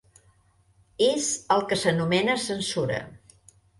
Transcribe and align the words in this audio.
És 1.07 1.27
el 1.57 1.61
que 1.73 1.79
s'anomena 1.81 2.39
"censura". 2.49 2.99